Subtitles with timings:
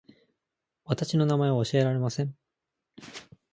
[0.83, 2.35] 私の名前は教えられません